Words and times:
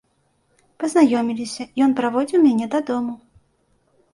Пазнаёміліся, 0.83 1.67
ён 1.87 1.91
праводзіў 1.99 2.39
мяне 2.47 2.67
дадому. 2.77 3.13